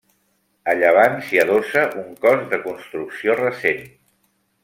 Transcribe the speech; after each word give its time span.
A 0.71 0.73
llevant 0.79 1.17
s'hi 1.27 1.41
adossa 1.43 1.83
un 2.03 2.09
cos 2.25 2.41
de 2.53 2.61
construcció 2.65 3.39
recent. 3.43 3.85